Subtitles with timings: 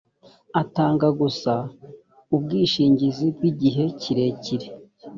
[0.61, 1.53] atanga gusa
[2.35, 4.67] ubwishingizi bw’igihe kirerekire